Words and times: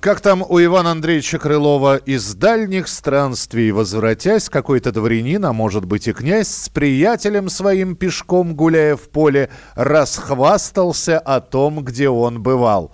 Как 0.00 0.20
там 0.20 0.42
у 0.48 0.62
Ивана 0.62 0.92
Андреевича 0.92 1.40
Крылова 1.40 1.96
из 1.96 2.32
дальних 2.36 2.86
странствий 2.86 3.72
возвратясь, 3.72 4.48
какой-то 4.48 4.92
дворянин, 4.92 5.44
а 5.44 5.52
может 5.52 5.86
быть 5.86 6.06
и 6.06 6.12
князь, 6.12 6.46
с 6.48 6.68
приятелем 6.68 7.48
своим 7.48 7.96
пешком 7.96 8.54
гуляя 8.54 8.94
в 8.94 9.08
поле, 9.08 9.50
расхвастался 9.74 11.18
о 11.18 11.40
том, 11.40 11.82
где 11.84 12.08
он 12.08 12.40
бывал. 12.40 12.92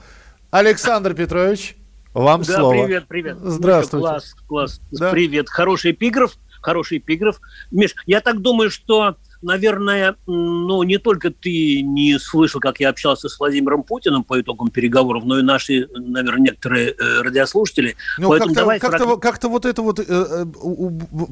Александр 0.51 1.13
Петрович, 1.13 1.77
вам 2.15 2.43
Да, 2.43 2.57
слово. 2.57 2.85
привет, 2.85 3.05
привет. 3.07 3.37
Здравствуйте. 3.39 4.07
Миша, 4.07 4.13
Класс, 4.15 4.35
класс. 4.49 4.81
Да. 4.93 5.11
Привет. 5.11 5.51
Хороший 5.51 5.91
эпиграф, 5.91 6.33
хороший 6.63 6.99
эпиграф. 6.99 7.39
Миш, 7.71 7.95
я 8.07 8.23
так 8.23 8.41
думаю, 8.41 8.71
что, 8.71 9.17
наверное, 9.45 10.17
ну, 10.27 10.83
не 10.83 10.99
только 10.99 11.31
ты 11.31 11.83
не 11.83 12.19
слышал, 12.19 12.61
как 12.61 12.81
я 12.81 12.89
общался 12.89 13.29
с 13.29 13.39
Владимиром 13.39 13.83
Путиным 13.83 14.25
по 14.25 14.41
итогам 14.41 14.69
переговоров, 14.71 15.25
но 15.25 15.39
и 15.39 15.43
наши, 15.43 15.87
наверное, 15.95 16.45
некоторые 16.47 16.91
э, 16.91 17.23
радиослушатели. 17.23 17.97
Ну, 18.19 18.31
как-то, 18.31 18.55
давай 18.55 18.79
как-то, 18.81 19.05
вот- 19.05 19.23
как-то 19.23 19.49
вот 19.49 19.67
это 19.67 19.83
вот 19.83 20.01
э, 20.01 20.05
э, 20.09 20.45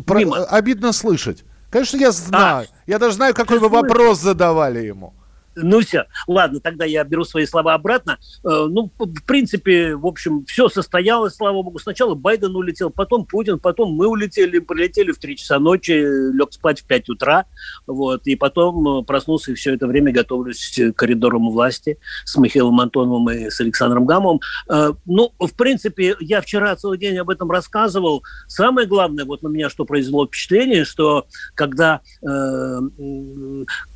про- 0.06 0.44
обидно 0.44 0.92
слышать. 0.92 1.44
Конечно, 1.70 1.96
я 1.96 2.12
знаю. 2.12 2.66
Я 2.86 2.98
даже 2.98 3.16
знаю, 3.16 3.34
какой 3.34 3.58
вы 3.58 3.68
слышишь? 3.68 3.88
вопрос 3.88 4.20
задавали 4.20 4.80
ему. 4.84 5.14
Ну 5.54 5.80
все, 5.80 6.06
ладно, 6.26 6.60
тогда 6.60 6.84
я 6.84 7.04
беру 7.04 7.24
свои 7.24 7.46
слова 7.46 7.74
обратно. 7.74 8.18
Э, 8.44 8.66
Ну, 8.68 8.90
в 8.98 9.24
принципе, 9.26 9.96
в 9.96 10.06
общем, 10.06 10.44
все 10.46 10.68
состоялось, 10.68 11.34
слава 11.34 11.62
богу. 11.62 11.78
Сначала 11.78 12.14
Байден 12.14 12.54
улетел, 12.56 12.90
потом 12.90 13.26
Путин, 13.26 13.58
потом 13.58 13.92
мы 13.92 14.06
улетели, 14.06 14.58
прилетели 14.58 15.12
в 15.12 15.18
3 15.18 15.36
часа 15.36 15.58
ночи, 15.58 15.92
лег 15.92 16.52
спать 16.52 16.80
в 16.80 16.86
5 16.86 17.10
утра, 17.10 17.46
вот, 17.86 18.26
и 18.26 18.36
потом 18.36 19.00
э, 19.00 19.04
проснулся 19.04 19.52
и 19.52 19.54
все 19.54 19.74
это 19.74 19.86
время 19.86 20.12
готовлюсь 20.12 20.78
к 20.78 20.92
коридорам 20.94 21.50
власти 21.50 21.98
с 22.24 22.36
Михаилом 22.36 22.80
Антоновым 22.80 23.30
и 23.30 23.50
с 23.50 23.60
Александром 23.60 24.06
Гамовым. 24.06 24.40
Э, 24.68 24.92
Ну, 25.06 25.32
в 25.38 25.54
принципе, 25.54 26.16
я 26.20 26.40
вчера 26.40 26.74
целый 26.76 26.98
день 26.98 27.18
об 27.18 27.30
этом 27.30 27.50
рассказывал. 27.50 28.22
Самое 28.46 28.86
главное, 28.86 29.24
вот 29.24 29.42
на 29.42 29.48
меня 29.48 29.68
что 29.68 29.84
произвело 29.84 30.26
впечатление, 30.26 30.84
что 30.84 31.26
когда 31.54 32.00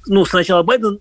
ну, 0.07 0.25
сначала 0.25 0.63
Байден, 0.63 1.01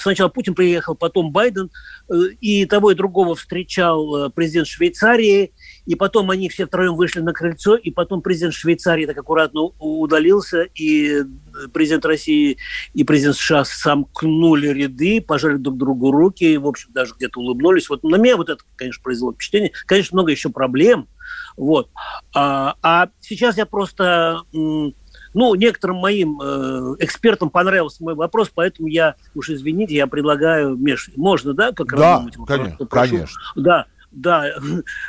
сначала 0.00 0.28
Путин 0.28 0.54
приехал, 0.54 0.94
потом 0.94 1.32
Байден, 1.32 1.70
э, 2.08 2.14
и 2.40 2.66
того 2.66 2.90
и 2.90 2.94
другого 2.94 3.34
встречал 3.34 4.26
э, 4.26 4.30
президент 4.30 4.66
Швейцарии, 4.66 5.52
и 5.86 5.94
потом 5.94 6.30
они 6.30 6.48
все 6.48 6.66
втроем 6.66 6.94
вышли 6.94 7.20
на 7.20 7.32
крыльцо, 7.32 7.76
и 7.76 7.90
потом 7.90 8.22
президент 8.22 8.54
Швейцарии 8.54 9.06
так 9.06 9.16
аккуратно 9.18 9.62
удалился, 9.78 10.62
и 10.74 11.22
э, 11.22 11.24
президент 11.72 12.04
России 12.04 12.58
и 12.94 13.04
президент 13.04 13.36
США 13.36 13.64
сомкнули 13.64 14.68
ряды, 14.68 15.20
пожали 15.20 15.56
друг 15.56 15.76
другу 15.76 16.10
руки, 16.10 16.44
и, 16.44 16.58
в 16.58 16.66
общем, 16.66 16.90
даже 16.92 17.14
где-то 17.14 17.40
улыбнулись. 17.40 17.88
Вот 17.88 18.02
на 18.04 18.16
меня 18.16 18.36
вот 18.36 18.48
это, 18.48 18.62
конечно, 18.76 19.02
произвело 19.02 19.32
впечатление. 19.32 19.72
Конечно, 19.86 20.16
много 20.16 20.32
еще 20.32 20.50
проблем, 20.50 21.08
вот. 21.56 21.90
А, 22.34 22.76
а 22.82 23.08
сейчас 23.20 23.56
я 23.56 23.66
просто... 23.66 24.42
ну, 25.36 25.54
некоторым 25.54 25.98
моим 25.98 26.40
э, 26.42 26.94
экспертам 27.00 27.50
понравился 27.50 28.02
мой 28.02 28.14
вопрос, 28.14 28.50
поэтому 28.54 28.88
я, 28.88 29.16
уж 29.34 29.50
извините, 29.50 29.94
я 29.94 30.06
предлагаю, 30.06 30.76
Миш, 30.76 31.10
можно, 31.14 31.52
да, 31.52 31.72
как 31.72 31.88
Да, 31.90 31.96
раз 31.96 32.20
думать? 32.20 32.48
конечно, 32.48 32.86
конечно. 32.86 33.40
Да, 33.54 33.84
да, 34.10 34.54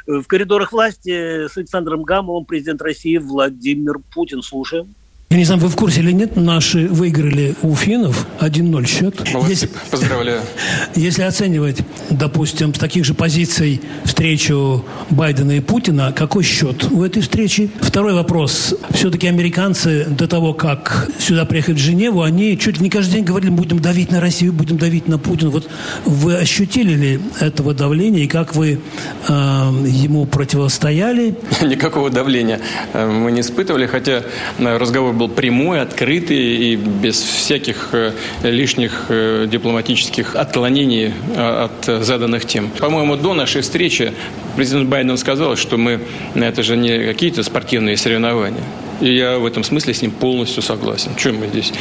в 0.05 0.23
коридорах 0.25 0.73
власти 0.73 1.47
с 1.47 1.55
Александром 1.55 2.03
Гамовым 2.03 2.43
президент 2.43 2.81
России 2.81 3.15
Владимир 3.15 3.99
Путин. 4.13 4.41
Слушаем. 4.41 4.93
Я 5.29 5.35
не 5.39 5.43
знаю, 5.43 5.59
вы 5.59 5.67
в 5.67 5.75
курсе 5.75 5.99
или 5.99 6.13
нет, 6.13 6.37
наши 6.37 6.87
выиграли 6.87 7.53
у 7.61 7.75
финнов 7.75 8.25
1-0 8.39 8.85
счет. 8.85 9.33
Молодцы, 9.33 9.51
Если, 9.51 9.69
поздравляю. 9.91 10.39
если 10.95 11.23
оценивать, 11.23 11.79
допустим, 12.09 12.73
с 12.73 12.79
таких 12.79 13.03
же 13.03 13.13
позиций 13.13 13.81
встречу 14.05 14.85
Байдена 15.09 15.57
и 15.57 15.59
Путина, 15.59 16.13
какой 16.15 16.43
счет 16.43 16.85
у 16.93 17.03
этой 17.03 17.21
встречи? 17.21 17.69
Второй 17.81 18.13
вопрос. 18.13 18.73
Все-таки 18.91 19.27
американцы 19.27 20.05
до 20.05 20.29
того, 20.29 20.53
как 20.53 21.09
сюда 21.19 21.43
приехать 21.43 21.75
в 21.75 21.79
Женеву, 21.79 22.21
они 22.21 22.57
чуть 22.57 22.77
ли 22.77 22.83
не 22.83 22.89
каждый 22.89 23.15
день 23.15 23.25
говорили, 23.25 23.49
будем 23.49 23.79
давить 23.81 24.11
на 24.11 24.21
Россию, 24.21 24.53
будем 24.53 24.77
давить 24.77 25.09
на 25.09 25.19
Путина. 25.19 25.49
Вот 25.49 25.69
вы 26.05 26.37
ощутили 26.37 26.93
ли 26.93 27.19
этого 27.41 27.73
давления 27.73 28.23
и 28.23 28.27
как 28.27 28.55
вы 28.55 28.79
э, 29.27 29.31
ему 29.33 30.25
противостояли? 30.25 31.35
Никакого 31.61 32.09
давления 32.09 32.61
э, 32.93 33.05
мы 33.05 33.33
не 33.33 33.41
испытывали, 33.41 33.87
хотя 33.87 34.23
э, 34.57 34.77
разговор 34.77 35.16
был 35.17 35.29
прямой, 35.29 35.81
открытый 35.81 36.37
и 36.37 36.75
без 36.75 37.21
всяких 37.21 37.89
э, 37.93 38.13
лишних 38.43 39.05
э, 39.09 39.47
дипломатических 39.49 40.35
отклонений 40.35 41.13
э, 41.35 41.67
от 41.69 42.03
заданных 42.03 42.45
тем. 42.45 42.69
По-моему, 42.69 43.15
до 43.15 43.33
нашей 43.33 43.61
встречи 43.61 44.13
президент 44.55 44.89
Байден 44.89 45.17
сказал, 45.17 45.55
что 45.55 45.77
мы 45.77 45.99
это 46.35 46.63
же 46.63 46.77
не 46.77 47.05
какие-то 47.05 47.43
спортивные 47.43 47.97
соревнования. 47.97 48.63
И 48.99 49.13
я 49.13 49.37
в 49.37 49.45
этом 49.45 49.63
смысле 49.63 49.93
с 49.93 50.01
ним 50.01 50.11
полностью 50.11 50.63
согласен. 50.63 51.11
Чем 51.17 51.37
мы 51.37 51.47
здесь 51.47 51.71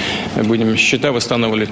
будем 0.45 0.77
счета 0.77 1.13
восстанавливать? 1.13 1.71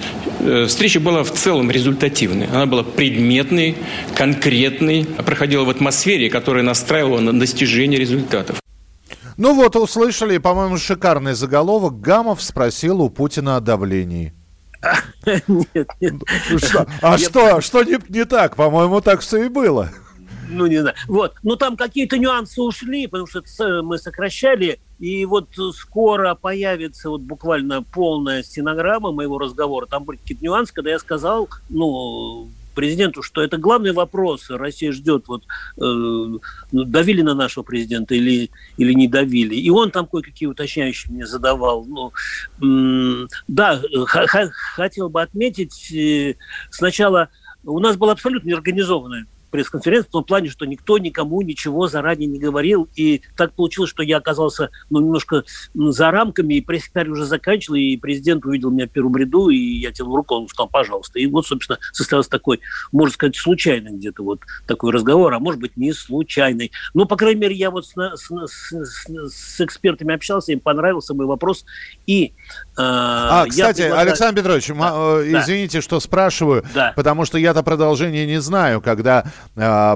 Встреча 0.69 1.01
была 1.01 1.23
в 1.23 1.33
целом 1.33 1.71
результативной. 1.71 2.47
Она 2.47 2.65
была 2.65 2.83
предметной, 2.83 3.77
конкретной, 4.15 5.05
проходила 5.05 5.65
в 5.65 5.71
атмосфере, 5.71 6.31
которая 6.31 6.63
настраивала 6.63 7.21
на 7.21 7.39
достижение 7.39 8.01
результатов. 8.01 8.64
Ну 9.37 9.55
вот, 9.55 9.77
услышали, 9.77 10.39
по-моему, 10.39 10.77
шикарный 10.77 11.35
заголовок. 11.35 12.01
Гамов 12.01 12.43
спросил 12.43 13.03
у 13.03 13.11
Путина 13.11 13.57
о 13.57 13.61
давлении. 13.61 14.35
Нет, 15.47 15.89
нет. 15.99 16.15
Ну 16.51 16.59
что? 16.59 16.87
А 17.01 17.17
что, 17.17 17.63
что 17.63 17.83
не, 17.83 17.99
не 18.11 18.27
так? 18.27 18.55
По-моему, 18.55 19.01
так 19.01 19.21
все 19.21 19.45
и 19.45 19.49
было. 19.49 19.89
Ну, 20.51 20.67
не 20.67 20.83
знаю. 20.83 20.95
Вот. 21.09 21.37
Ну, 21.43 21.57
там 21.57 21.77
какие-то 21.77 22.19
нюансы 22.19 22.61
ушли, 22.61 23.07
потому 23.07 23.27
что 23.27 23.83
мы 23.83 23.97
сокращали, 23.97 24.79
и 24.99 25.25
вот 25.25 25.49
скоро 25.75 26.35
появится 26.35 27.09
вот 27.11 27.23
буквально 27.23 27.83
полная 27.83 28.43
стенограмма 28.43 29.13
моего 29.13 29.39
разговора. 29.39 29.87
Там 29.87 30.05
были 30.05 30.19
какие-то 30.19 30.45
нюансы, 30.45 30.75
когда 30.75 30.91
я 30.91 30.99
сказал, 30.99 31.49
ну, 31.69 32.51
президенту, 32.75 33.23
что 33.23 33.43
это 33.43 33.57
главный 33.57 33.93
вопрос. 33.93 34.51
Россия 34.51 34.93
ждет, 34.93 35.29
вот, 35.29 35.45
э, 35.45 35.81
ну, 35.81 36.41
давили 36.73 37.23
на 37.23 37.35
нашего 37.35 37.63
президента 37.63 38.15
или, 38.15 38.51
или 38.77 38.93
не 38.93 39.09
давили. 39.09 39.55
И 39.55 39.71
он 39.71 39.91
там 39.91 40.07
кое-какие 40.07 40.49
уточняющие 40.49 41.13
мне 41.13 41.27
задавал. 41.27 41.85
Ну, 41.85 42.13
м, 42.63 43.29
да, 43.49 43.81
хотел 44.77 45.09
бы 45.09 45.23
отметить, 45.23 45.93
э, 45.93 46.35
сначала 46.71 47.29
у 47.65 47.79
нас 47.81 47.97
была 47.97 48.13
абсолютно 48.13 48.49
неорганизованная 48.49 49.27
пресс-конференция 49.55 50.09
в 50.09 50.13
том 50.13 50.25
плане, 50.25 50.49
что 50.51 50.65
никто 50.67 50.99
никому 50.99 51.41
ничего 51.41 51.87
заранее 51.87 52.27
не 52.27 52.41
говорил. 52.41 52.89
И 52.97 53.23
так 53.37 53.53
получилось, 53.53 53.89
что 53.91 54.03
я 54.03 54.17
оказался 54.17 54.71
ну, 54.91 54.99
немножко 54.99 55.45
за 55.75 56.11
рамками, 56.11 56.55
и 56.55 56.61
пресс-секретарь 56.61 57.09
уже 57.09 57.25
заканчивал, 57.25 57.77
и 57.77 57.97
президент 57.97 58.45
увидел 58.45 58.71
меня 58.73 58.87
в 58.89 58.91
первом 58.91 59.17
ряду, 59.17 59.51
и 59.51 59.57
я 59.57 59.93
тянул 59.93 60.17
руку, 60.17 60.35
он 60.35 60.49
сказал, 60.49 60.69
пожалуйста. 60.69 61.21
И 61.21 61.27
вот, 61.29 61.47
собственно, 61.47 61.79
состоялся 61.93 62.29
такой, 62.31 62.59
можно 62.91 63.15
сказать, 63.15 63.37
случайный 63.37 63.93
где-то 63.93 64.25
вот 64.25 64.41
такой 64.67 64.91
разговор, 64.91 65.33
а 65.33 65.39
может 65.39 65.61
быть, 65.61 65.77
не 65.77 65.93
случайный. 65.93 66.73
Ну, 66.93 67.05
по 67.07 67.15
крайней 67.17 67.41
мере, 67.43 67.55
я 67.55 67.71
вот 67.71 67.87
с, 67.87 67.93
с, 67.95 68.29
с- 68.29 69.07
с- 69.07 69.61
экспертами 69.61 70.13
общался, 70.17 70.51
им 70.51 70.59
понравился 70.59 71.15
мой 71.15 71.27
вопрос. 71.27 71.65
И 72.09 72.25
э, 72.27 72.31
А, 72.77 73.47
кстати, 73.47 73.83
предлагаю- 73.83 74.09
Александр 74.09 74.41
Петрович, 74.43 74.69
э, 74.71 74.75
да. 74.75 75.41
извините, 75.43 75.81
что 75.81 76.01
спрашиваю, 76.01 76.65
Да. 76.75 76.93
потому 76.97 77.25
что 77.25 77.39
я-то 77.39 77.63
продолжение 77.63 78.27
не 78.27 78.41
знаю, 78.41 78.81
когда 78.81 79.25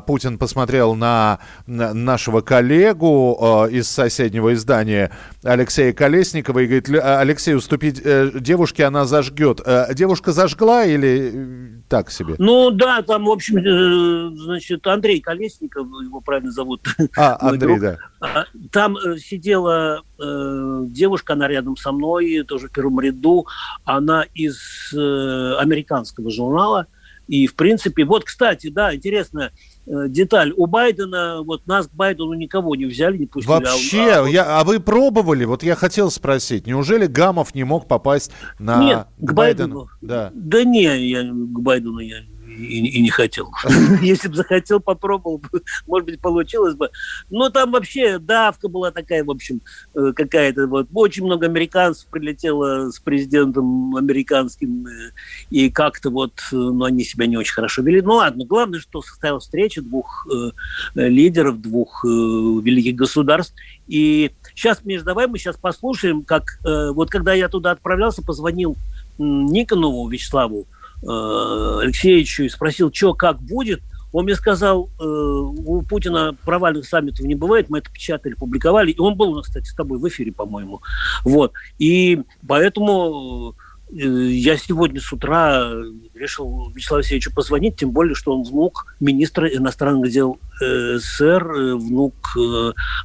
Путин 0.06 0.38
посмотрел 0.38 0.94
на, 0.94 1.38
на 1.66 1.92
нашего 1.94 2.40
коллегу 2.40 3.66
э, 3.68 3.72
из 3.72 3.88
соседнего 3.88 4.54
издания 4.54 5.10
Алексея 5.42 5.92
Колесникова 5.92 6.60
и 6.60 6.66
говорит, 6.66 6.88
«Ле- 6.88 7.00
а, 7.00 7.20
Алексей, 7.20 7.54
уступить 7.54 8.00
э, 8.04 8.30
девушке, 8.34 8.84
она 8.84 9.04
зажгет. 9.04 9.60
Э, 9.64 9.92
девушка 9.94 10.32
зажгла 10.32 10.84
или 10.84 11.32
э, 11.34 11.80
так 11.88 12.10
себе? 12.10 12.34
Ну 12.38 12.70
да, 12.70 13.02
там, 13.02 13.24
в 13.24 13.30
общем, 13.30 14.36
значит, 14.36 14.86
Андрей 14.86 15.20
Колесников, 15.20 15.86
его 16.02 16.20
правильно 16.20 16.50
зовут. 16.50 16.86
А, 17.16 17.36
Андрей, 17.40 17.78
да. 17.78 17.98
А, 18.20 18.44
Там 18.70 18.96
сидела 19.18 20.02
э, 20.20 20.80
девушка, 20.86 21.32
она 21.32 21.48
рядом 21.48 21.76
со 21.76 21.90
мной, 21.92 22.44
тоже 22.46 22.68
в 22.68 22.72
первом 22.72 23.00
ряду. 23.00 23.46
Она 23.84 24.24
из 24.34 24.58
э, 24.94 25.54
американского 25.58 26.30
журнала. 26.30 26.86
И, 27.28 27.46
в 27.46 27.54
принципе, 27.54 28.04
вот, 28.04 28.24
кстати, 28.24 28.68
да, 28.68 28.94
интересная 28.94 29.52
э, 29.86 30.06
деталь. 30.08 30.52
У 30.56 30.66
Байдена, 30.66 31.42
вот 31.42 31.66
нас 31.66 31.86
к 31.86 31.92
Байдену 31.92 32.32
никого 32.32 32.74
не 32.74 32.86
взяли, 32.86 33.18
не 33.18 33.26
пустили. 33.26 33.52
А 33.52 33.60
Вообще, 33.60 34.10
а, 34.12 34.26
я, 34.26 34.58
а 34.58 34.64
вы 34.64 34.80
пробовали? 34.80 35.44
Вот 35.44 35.62
я 35.62 35.74
хотел 35.74 36.10
спросить, 36.10 36.66
неужели 36.66 37.06
Гамов 37.06 37.54
не 37.54 37.64
мог 37.64 37.86
попасть 37.86 38.32
на 38.58 38.82
Нет, 38.82 39.06
к, 39.18 39.30
к 39.30 39.32
Байдену? 39.34 39.74
Байдену? 39.74 39.90
Да. 40.00 40.32
да 40.34 40.64
не, 40.64 41.08
я 41.08 41.22
к 41.22 41.60
Байдену 41.60 41.98
я 41.98 42.22
и, 42.58 42.86
и 42.86 43.00
не 43.00 43.10
хотел. 43.10 43.50
Если 44.02 44.28
бы 44.28 44.34
захотел, 44.34 44.80
попробовал 44.80 45.38
бы, 45.38 45.62
может 45.86 46.06
быть, 46.06 46.20
получилось 46.20 46.74
бы. 46.74 46.90
Но 47.30 47.50
там 47.50 47.72
вообще 47.72 48.18
давка 48.18 48.68
была 48.68 48.90
такая, 48.90 49.24
в 49.24 49.30
общем, 49.30 49.60
э, 49.94 50.12
какая-то. 50.14 50.66
Вот. 50.66 50.88
Очень 50.92 51.24
много 51.24 51.46
американцев 51.46 52.08
прилетело 52.08 52.90
с 52.90 52.98
президентом 52.98 53.96
американским, 53.96 54.86
э, 54.86 55.12
и 55.50 55.70
как-то 55.70 56.10
вот, 56.10 56.32
ну, 56.52 56.84
они 56.84 57.04
себя 57.04 57.26
не 57.26 57.36
очень 57.36 57.54
хорошо 57.54 57.82
вели. 57.82 58.02
Ну, 58.02 58.14
ладно, 58.14 58.44
главное, 58.44 58.80
что 58.80 59.02
состоялась 59.02 59.44
встреча 59.44 59.82
двух 59.82 60.26
э, 60.32 60.50
лидеров, 60.94 61.60
двух 61.60 62.04
э, 62.04 62.08
великих 62.08 62.96
государств. 62.96 63.54
И 63.86 64.32
сейчас, 64.54 64.84
Миш, 64.84 65.02
давай 65.02 65.26
мы 65.26 65.38
сейчас 65.38 65.56
послушаем, 65.56 66.22
как 66.22 66.60
э, 66.64 66.90
вот 66.90 67.10
когда 67.10 67.32
я 67.34 67.48
туда 67.48 67.70
отправлялся, 67.70 68.22
позвонил 68.22 68.76
Никонову 69.18 70.08
Вячеславу, 70.08 70.66
Алексеевичу 71.02 72.44
и 72.44 72.48
спросил, 72.48 72.92
что, 72.92 73.14
как 73.14 73.40
будет, 73.40 73.80
он 74.12 74.24
мне 74.24 74.34
сказал, 74.34 74.90
э, 74.98 75.04
у 75.04 75.82
Путина 75.82 76.36
провальных 76.44 76.86
саммитов 76.86 77.26
не 77.26 77.34
бывает, 77.34 77.68
мы 77.68 77.78
это 77.78 77.90
печатали, 77.90 78.34
публиковали. 78.34 78.90
И 78.90 78.98
он 78.98 79.16
был 79.16 79.40
кстати, 79.42 79.66
с 79.66 79.74
тобой 79.74 79.98
в 79.98 80.08
эфире, 80.08 80.32
по-моему. 80.32 80.80
Вот. 81.24 81.52
И 81.78 82.22
поэтому 82.46 83.54
э, 83.90 83.94
я 83.94 84.56
сегодня 84.56 85.00
с 85.00 85.12
утра 85.12 85.70
решил 86.14 86.70
Вячеславу 86.70 87.00
Алексеевичу 87.00 87.34
позвонить, 87.34 87.76
тем 87.76 87.90
более, 87.90 88.14
что 88.14 88.34
он 88.34 88.44
внук 88.44 88.96
министра 88.98 89.46
иностранных 89.48 90.10
дел 90.10 90.38
СССР, 90.58 91.44
внук 91.76 92.14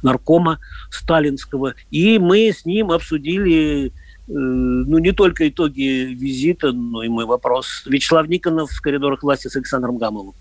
наркома 0.02 0.58
сталинского. 0.90 1.74
И 1.90 2.18
мы 2.18 2.48
с 2.48 2.64
ним 2.64 2.90
обсудили 2.90 3.92
Э, 3.92 4.03
ну, 4.26 4.98
не 4.98 5.12
только 5.12 5.48
итоги 5.48 6.14
визита, 6.14 6.72
но 6.72 7.02
и 7.02 7.08
мой 7.08 7.26
вопрос. 7.26 7.84
Вячеслав 7.86 8.26
Никонов 8.28 8.70
в 8.70 8.80
коридорах 8.80 9.22
власти 9.22 9.48
с 9.48 9.56
Александром 9.56 9.98
Гамовым. 9.98 10.34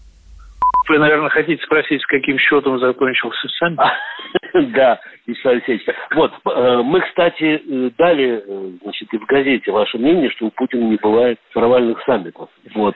Вы, 0.88 1.00
наверное, 1.00 1.30
хотите 1.30 1.64
спросить, 1.64 2.02
с 2.02 2.06
каким 2.06 2.38
счетом 2.38 2.80
закончился 2.80 3.48
саммит? 3.60 3.80
Да, 4.54 5.00
Вячеслав 5.26 5.54
Алексеевич. 5.54 5.86
Вот, 6.16 6.32
э, 6.46 6.82
мы, 6.84 7.02
кстати, 7.02 7.62
э, 7.66 7.90
дали, 7.98 8.44
значит, 8.82 9.14
и 9.14 9.18
в 9.18 9.26
газете 9.26 9.72
ваше 9.72 9.98
мнение, 9.98 10.30
что 10.32 10.48
у 10.48 10.52
Путина 10.52 10.84
не 10.90 10.98
бывает 10.98 11.40
провальных 11.54 12.02
саммитов. 12.06 12.50
Вот, 12.74 12.96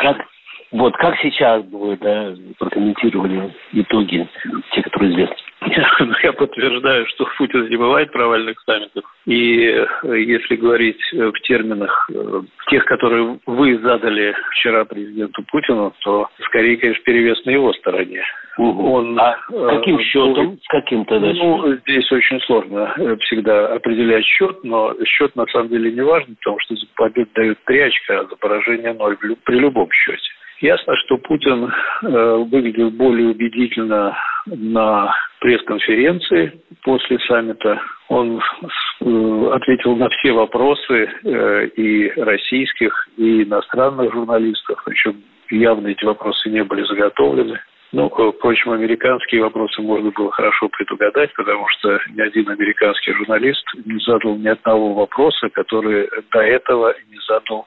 как, 0.00 0.26
вот 0.72 0.96
как 0.96 1.16
сейчас 1.20 1.64
вы 1.66 1.96
да, 1.96 2.34
прокомментировали 2.58 3.54
итоги, 3.72 4.28
те, 4.72 4.82
которые 4.82 5.12
известны? 5.12 5.36
Я 6.22 6.32
подтверждаю, 6.32 7.06
что 7.08 7.26
Путин 7.38 7.68
не 7.68 7.76
бывает 7.76 8.12
провальных 8.12 8.60
саммитов. 8.60 9.04
И 9.26 9.66
э, 9.66 9.86
если 10.04 10.56
говорить 10.56 11.00
э, 11.12 11.30
в 11.30 11.40
терминах 11.42 12.10
э, 12.12 12.42
тех, 12.70 12.84
которые 12.84 13.38
вы 13.46 13.78
задали 13.78 14.34
вчера 14.50 14.84
президенту 14.84 15.42
Путину, 15.50 15.94
то 16.04 16.28
скорее, 16.46 16.76
конечно, 16.76 17.02
перевес 17.04 17.44
на 17.44 17.50
его 17.50 17.72
стороне. 17.74 18.22
Угу. 18.58 18.92
Он, 18.92 19.18
а 19.18 19.36
каким 19.48 19.98
счетом? 20.00 20.58
С 20.62 20.68
каким 20.68 21.04
тогда? 21.06 21.32
Ну, 21.32 21.74
здесь 21.86 22.10
очень 22.12 22.40
сложно 22.42 22.94
всегда 23.20 23.74
определять 23.74 24.24
счет, 24.24 24.62
но 24.62 24.94
счет 25.04 25.34
на 25.34 25.46
самом 25.46 25.68
деле 25.68 25.90
не 25.90 26.02
важен, 26.02 26.36
потому 26.36 26.60
что 26.60 26.76
за 26.76 26.86
победу 26.94 27.30
дают 27.34 27.58
3 27.64 27.80
очка, 27.80 28.20
а 28.20 28.24
за 28.26 28.36
поражение 28.36 28.92
0 28.92 29.16
при 29.44 29.58
любом 29.58 29.88
счете. 29.90 30.30
Ясно, 30.64 30.96
что 30.96 31.18
Путин 31.18 31.66
э, 31.66 32.36
выглядел 32.50 32.90
более 32.90 33.28
убедительно 33.28 34.16
на 34.46 35.14
пресс-конференции 35.40 36.58
после 36.82 37.18
саммита. 37.18 37.82
Он 38.08 38.40
э, 38.40 39.50
ответил 39.52 39.94
на 39.94 40.08
все 40.08 40.32
вопросы 40.32 41.10
э, 41.22 41.66
и 41.76 42.08
российских, 42.18 43.08
и 43.18 43.42
иностранных 43.42 44.10
журналистов, 44.14 44.82
причем 44.86 45.22
явно 45.50 45.88
эти 45.88 46.06
вопросы 46.06 46.48
не 46.48 46.64
были 46.64 46.82
заготовлены. 46.84 47.60
Ну, 47.92 48.08
впрочем, 48.08 48.72
американские 48.72 49.42
вопросы 49.42 49.82
можно 49.82 50.12
было 50.12 50.32
хорошо 50.32 50.70
предугадать, 50.70 51.32
потому 51.34 51.68
что 51.68 52.00
ни 52.14 52.22
один 52.22 52.48
американский 52.48 53.12
журналист 53.12 53.64
не 53.84 54.00
задал 54.00 54.34
ни 54.36 54.48
одного 54.48 54.94
вопроса, 54.94 55.50
который 55.50 56.08
до 56.32 56.40
этого 56.40 56.94
не 57.10 57.18
задал 57.28 57.66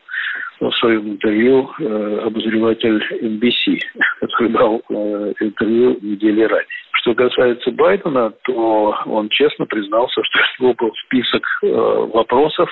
в 0.60 0.72
своем 0.74 1.12
интервью 1.12 1.70
э, 1.80 2.20
обозреватель 2.26 3.02
NBC, 3.22 3.80
который 4.20 4.50
дал 4.50 4.82
э, 4.90 5.34
интервью 5.40 5.98
недели 6.02 6.44
ранее. 6.44 6.68
Что 6.94 7.14
касается 7.14 7.72
Байдена, 7.72 8.34
то 8.44 8.98
он 9.06 9.30
честно 9.30 9.66
признался, 9.66 10.22
что 10.24 10.40
у 10.40 10.64
него 10.64 10.74
был 10.74 10.92
список 11.06 11.44
э, 11.64 11.68
вопросов 11.68 12.70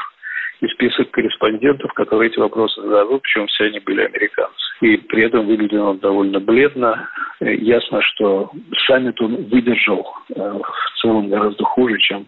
и 0.62 0.68
список 0.68 1.12
корреспондентов, 1.12 1.94
которые 1.94 2.31
эти 2.31 2.39
вопросы 2.39 2.81
зададут, 2.81 3.21
причем 3.21 3.47
все 3.47 3.65
они 3.65 3.80
были 3.80 4.01
американцы. 4.01 4.56
И 4.81 4.97
при 4.97 5.24
этом 5.24 5.45
выглядел 5.45 5.89
он 5.89 6.00
довольно 6.00 6.39
бледно. 6.39 7.09
Ясно, 7.39 8.01
что 8.01 8.51
саммит 8.88 9.19
он 9.21 9.36
выдержал 9.50 10.07
в 10.30 11.01
целом 11.01 11.30
гораздо 11.30 11.63
хуже, 11.63 11.97
чем 12.00 12.25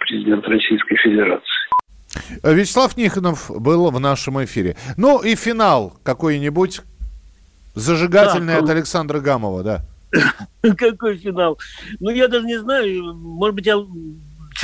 президент 0.00 0.46
Российской 0.48 0.96
Федерации. 0.96 1.63
Вячеслав 2.42 2.96
Нихонов 2.96 3.50
был 3.50 3.90
в 3.90 4.00
нашем 4.00 4.42
эфире. 4.44 4.76
Ну 4.96 5.20
и 5.20 5.34
финал 5.34 5.96
какой-нибудь 6.02 6.80
зажигательный 7.74 8.54
да, 8.54 8.58
от 8.60 8.70
Александра 8.70 9.20
Гамова, 9.20 9.62
да. 9.62 9.84
Какой 10.76 11.16
финал? 11.16 11.58
Ну, 12.00 12.10
я 12.10 12.28
даже 12.28 12.46
не 12.46 12.58
знаю. 12.58 13.14
Может 13.14 13.56
быть, 13.56 13.66
я 13.66 13.76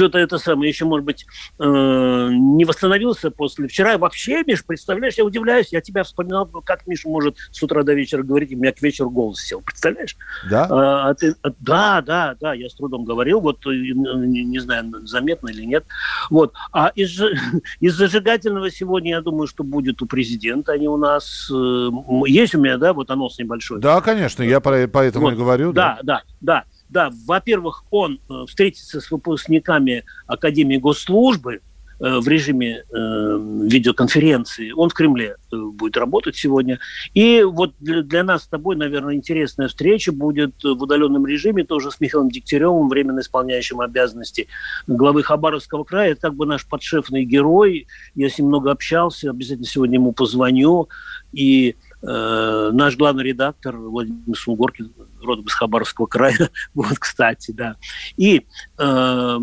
что-то 0.01 0.19
это 0.19 0.39
самое, 0.39 0.71
еще, 0.71 0.87
может 0.87 1.05
быть, 1.05 1.27
э, 1.59 1.63
не 1.63 2.65
восстановился 2.65 3.31
после 3.31 3.69
вчера. 3.69 3.99
Вообще, 3.99 4.43
Миш, 4.47 4.65
представляешь, 4.65 5.15
я 5.19 5.27
удивляюсь, 5.27 5.73
я 5.73 5.83
тебя 5.83 6.05
вспоминал, 6.05 6.47
как 6.47 6.87
Миша 6.87 7.07
может 7.09 7.37
с 7.51 7.63
утра 7.63 7.83
до 7.83 7.93
вечера 7.93 8.23
говорить, 8.23 8.51
и 8.51 8.57
у 8.57 8.59
меня 8.59 8.73
к 8.73 8.81
вечеру 8.81 9.11
голос 9.11 9.41
сел, 9.41 9.61
представляешь? 9.61 10.17
Да? 10.49 10.67
А, 10.71 11.11
а 11.11 11.15
ты, 11.15 11.35
а, 11.43 11.51
да, 11.61 12.01
да, 12.01 12.35
да, 12.41 12.55
я 12.55 12.71
с 12.71 12.75
трудом 12.75 13.05
говорил, 13.05 13.41
вот, 13.41 13.67
э, 13.67 13.71
не, 13.71 14.43
не 14.43 14.59
знаю, 14.59 14.91
заметно 15.07 15.51
или 15.51 15.67
нет. 15.67 15.85
Вот. 16.31 16.55
А 16.73 16.89
из, 16.95 17.21
из 17.81 17.95
зажигательного 17.95 18.71
сегодня, 18.71 19.11
я 19.11 19.21
думаю, 19.21 19.49
что 19.49 19.65
будет 19.65 20.01
у 20.01 20.07
президента, 20.07 20.73
они 20.73 20.89
у 20.89 20.97
нас... 20.97 21.51
Э, 21.53 21.91
есть 22.27 22.55
у 22.55 22.59
меня, 22.59 22.79
да, 22.79 22.95
вот 22.95 23.11
анонс 23.11 23.39
небольшой? 23.39 23.81
Да, 23.81 24.01
конечно, 24.01 24.43
я 24.43 24.61
поэтому 24.61 25.27
вот. 25.27 25.35
и 25.35 25.37
говорю. 25.37 25.75
Да, 25.75 25.99
да, 26.03 26.23
да. 26.41 26.65
да. 26.65 26.65
Да, 26.91 27.11
во-первых, 27.27 27.85
он 27.91 28.21
э, 28.29 28.47
встретится 28.49 29.01
с 29.01 29.11
выпускниками 29.13 30.03
Академии 30.27 30.77
госслужбы 30.77 31.61
э, 32.01 32.19
в 32.19 32.27
режиме 32.27 32.83
э, 32.83 33.39
видеоконференции. 33.63 34.73
Он 34.73 34.89
в 34.89 34.95
Кремле 34.95 35.37
э, 35.53 35.57
будет 35.57 35.97
работать 35.97 36.35
сегодня. 36.35 36.81
И 37.15 37.45
вот 37.45 37.75
для, 37.79 38.25
нас 38.25 38.43
с 38.43 38.49
тобой, 38.49 38.75
наверное, 38.75 39.15
интересная 39.15 39.69
встреча 39.69 40.11
будет 40.11 40.65
в 40.65 40.83
удаленном 40.83 41.27
режиме 41.27 41.63
тоже 41.63 41.93
с 41.93 42.01
Михаилом 42.01 42.29
Дегтяревым, 42.29 42.89
временно 42.89 43.21
исполняющим 43.21 43.81
обязанности 43.81 44.49
главы 44.89 45.23
Хабаровского 45.23 45.85
края. 45.85 46.13
Это 46.13 46.23
как 46.23 46.35
бы 46.35 46.45
наш 46.45 46.67
подшефный 46.67 47.25
герой. 47.25 47.87
Я 48.17 48.29
с 48.29 48.37
ним 48.37 48.49
много 48.49 48.73
общался, 48.73 49.31
обязательно 49.31 49.69
сегодня 49.69 49.95
ему 49.95 50.11
позвоню. 50.11 50.89
И 51.33 51.77
наш 52.03 52.97
главный 52.97 53.25
редактор 53.25 53.77
Владимир 53.77 54.35
Сунгоркин 54.35 54.91
родом 55.23 55.47
из 55.47 55.55
Хабаровского 55.55 56.07
края, 56.07 56.51
вот, 56.75 56.99
кстати, 56.99 57.53
да. 57.53 57.77
И 58.17 58.47
э, 58.79 59.39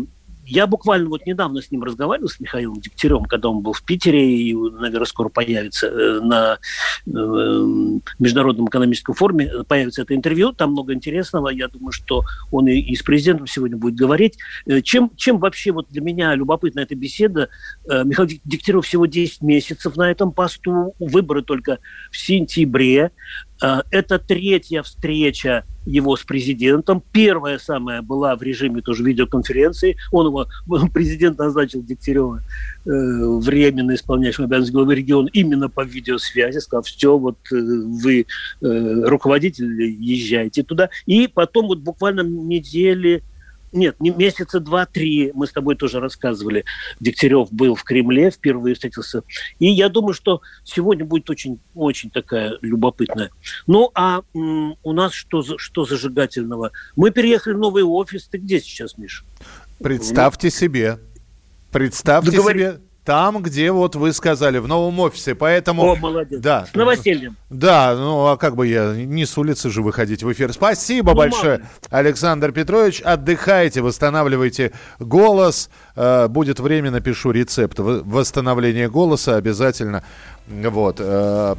я 0.48 0.66
буквально 0.66 1.10
вот 1.10 1.26
недавно 1.26 1.60
с 1.60 1.70
ним 1.70 1.82
разговаривал, 1.82 2.28
с 2.28 2.40
Михаилом 2.40 2.80
Дегтярем, 2.80 3.24
когда 3.26 3.50
он 3.50 3.60
был 3.60 3.74
в 3.74 3.82
Питере 3.82 4.34
и, 4.34 4.54
наверное, 4.54 5.04
скоро 5.04 5.28
появится 5.28 5.88
э, 5.88 6.20
на 6.20 6.58
э, 7.06 7.10
Международном 8.18 8.66
экономическом 8.66 9.14
форуме, 9.14 9.50
появится 9.68 10.02
это 10.02 10.14
интервью, 10.14 10.52
там 10.52 10.72
много 10.72 10.94
интересного, 10.94 11.50
я 11.50 11.68
думаю, 11.68 11.92
что 11.92 12.24
он 12.50 12.66
и, 12.66 12.94
с 12.94 13.02
президентом 13.02 13.46
сегодня 13.46 13.76
будет 13.76 13.94
говорить. 13.94 14.38
Э, 14.64 14.80
чем, 14.80 15.10
чем 15.16 15.38
вообще 15.38 15.70
вот 15.70 15.88
для 15.90 16.00
меня 16.00 16.34
любопытна 16.34 16.80
эта 16.80 16.94
беседа? 16.94 17.50
Михаил 17.86 18.28
Дегтярев 18.44 18.86
всего 18.86 19.04
10 19.04 19.42
месяцев 19.42 19.96
на 19.96 20.10
этом 20.10 20.32
посту, 20.32 20.94
выборы 20.98 21.42
только 21.42 21.78
в 22.10 22.16
сентябре, 22.16 23.10
Э, 23.10 23.47
это 23.60 24.18
третья 24.18 24.82
встреча 24.82 25.64
его 25.88 26.16
с 26.16 26.22
президентом. 26.22 27.02
Первая 27.12 27.58
самая 27.58 28.02
была 28.02 28.36
в 28.36 28.42
режиме 28.42 28.82
тоже 28.82 29.02
видеоконференции. 29.02 29.96
Он 30.12 30.26
его, 30.26 30.46
президент 30.92 31.38
назначил 31.38 31.82
Дегтярева 31.82 32.42
э, 32.84 32.90
временно 32.90 33.94
исполняющим 33.94 34.44
обязанности 34.44 34.72
главы 34.72 34.94
региона 34.94 35.28
именно 35.32 35.68
по 35.68 35.84
видеосвязи. 35.84 36.58
Сказал, 36.58 36.82
все, 36.82 37.18
вот 37.18 37.38
э, 37.50 37.56
вы 37.56 38.26
э, 38.60 39.02
руководитель, 39.04 39.82
езжайте 39.82 40.62
туда. 40.62 40.90
И 41.06 41.26
потом 41.26 41.68
вот 41.68 41.78
буквально 41.78 42.20
недели 42.20 43.22
нет, 43.72 43.96
не 44.00 44.10
месяца 44.10 44.60
два-три, 44.60 45.32
мы 45.34 45.46
с 45.46 45.52
тобой 45.52 45.76
тоже 45.76 46.00
рассказывали, 46.00 46.64
Дегтярев 47.00 47.52
был 47.52 47.74
в 47.74 47.84
Кремле, 47.84 48.30
впервые 48.30 48.74
встретился. 48.74 49.22
И 49.58 49.66
я 49.66 49.88
думаю, 49.88 50.14
что 50.14 50.40
сегодня 50.64 51.04
будет 51.04 51.28
очень, 51.30 51.60
очень 51.74 52.10
такая 52.10 52.58
любопытная. 52.62 53.30
Ну, 53.66 53.90
а 53.94 54.22
м, 54.34 54.76
у 54.82 54.92
нас 54.92 55.12
что, 55.12 55.42
что 55.58 55.84
зажигательного? 55.84 56.72
Мы 56.96 57.10
переехали 57.10 57.54
в 57.54 57.58
новый 57.58 57.82
офис. 57.82 58.28
Ты 58.28 58.38
где 58.38 58.60
сейчас, 58.60 58.98
Миша? 58.98 59.24
Представьте 59.78 60.50
себе. 60.50 60.98
Представьте 61.70 62.30
Договор... 62.30 62.52
себе 62.52 62.80
там, 63.08 63.42
где 63.42 63.72
вот 63.72 63.96
вы 63.96 64.12
сказали, 64.12 64.58
в 64.58 64.68
новом 64.68 65.00
офисе. 65.00 65.34
Поэтому... 65.34 65.82
О, 65.82 65.96
молодец. 65.96 66.42
Да. 66.42 66.66
С 66.70 66.74
новосельем. 66.74 67.38
Да, 67.48 67.94
ну 67.96 68.26
а 68.26 68.36
как 68.36 68.54
бы 68.54 68.66
я 68.66 68.92
не 68.92 69.24
с 69.24 69.38
улицы 69.38 69.70
же 69.70 69.80
выходить 69.80 70.22
в 70.22 70.30
эфир. 70.30 70.52
Спасибо 70.52 71.12
ну, 71.12 71.16
большое, 71.16 71.60
мало. 71.60 71.70
Александр 71.88 72.52
Петрович. 72.52 73.00
Отдыхайте, 73.00 73.80
восстанавливайте 73.80 74.72
голос. 74.98 75.70
Э, 75.96 76.28
будет 76.28 76.60
время, 76.60 76.90
напишу 76.90 77.30
рецепт 77.30 77.78
восстановления 77.78 78.90
голоса 78.90 79.36
обязательно. 79.36 80.04
Вот. 80.46 80.96
Э, 80.98 81.56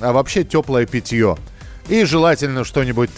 а 0.00 0.12
вообще 0.12 0.44
теплое 0.44 0.86
питье. 0.86 1.36
И 1.88 2.04
желательно 2.04 2.62
что-нибудь 2.62 3.10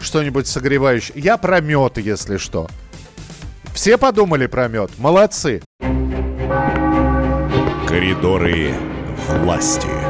что-нибудь 0.00 0.48
согревающее. 0.48 1.20
Я 1.20 1.36
про 1.36 1.60
мед, 1.60 1.98
если 1.98 2.36
что. 2.36 2.66
Все 3.74 3.96
подумали 3.96 4.46
про 4.46 4.66
мед? 4.66 4.90
Молодцы. 4.98 5.62
Коридоры 7.92 8.72
власти. 9.42 10.01